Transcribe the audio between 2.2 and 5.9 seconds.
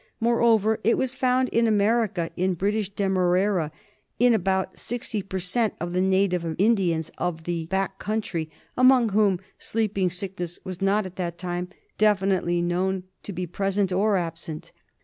in British Demerara, in about sixty per cent,